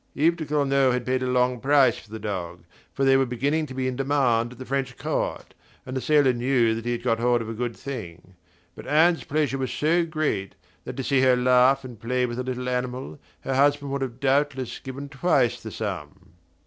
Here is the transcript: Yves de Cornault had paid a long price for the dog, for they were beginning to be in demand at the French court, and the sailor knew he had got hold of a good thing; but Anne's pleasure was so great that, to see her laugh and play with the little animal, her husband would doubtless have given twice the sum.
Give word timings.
Yves 0.15 0.35
de 0.35 0.47
Cornault 0.47 0.93
had 0.93 1.05
paid 1.05 1.21
a 1.21 1.27
long 1.27 1.59
price 1.59 1.99
for 1.99 2.09
the 2.09 2.17
dog, 2.17 2.63
for 2.91 3.05
they 3.05 3.15
were 3.15 3.23
beginning 3.27 3.67
to 3.67 3.75
be 3.75 3.87
in 3.87 3.95
demand 3.95 4.51
at 4.51 4.57
the 4.57 4.65
French 4.65 4.97
court, 4.97 5.53
and 5.85 5.95
the 5.95 6.01
sailor 6.01 6.33
knew 6.33 6.73
he 6.81 6.91
had 6.93 7.03
got 7.03 7.19
hold 7.19 7.39
of 7.39 7.47
a 7.47 7.53
good 7.53 7.75
thing; 7.77 8.33
but 8.73 8.87
Anne's 8.87 9.23
pleasure 9.23 9.59
was 9.59 9.71
so 9.71 10.03
great 10.03 10.55
that, 10.85 10.97
to 10.97 11.03
see 11.03 11.21
her 11.21 11.35
laugh 11.35 11.85
and 11.85 12.01
play 12.01 12.25
with 12.25 12.37
the 12.37 12.43
little 12.43 12.67
animal, 12.67 13.19
her 13.41 13.53
husband 13.53 13.91
would 13.91 14.19
doubtless 14.19 14.73
have 14.73 14.83
given 14.83 15.07
twice 15.07 15.61
the 15.61 15.69
sum. 15.69 16.09